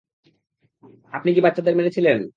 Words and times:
আপনি 1.13 1.29
কি 1.35 1.41
বাচ্চাদের 1.41 1.75
মেরেছিলেন? 1.75 2.21